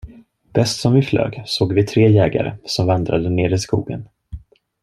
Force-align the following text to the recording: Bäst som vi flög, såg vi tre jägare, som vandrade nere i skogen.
Bäst 0.53 0.79
som 0.79 0.93
vi 0.93 1.01
flög, 1.01 1.41
såg 1.45 1.73
vi 1.73 1.83
tre 1.83 2.09
jägare, 2.11 2.57
som 2.65 2.87
vandrade 2.87 3.29
nere 3.29 3.55
i 3.55 3.57
skogen. 3.57 4.07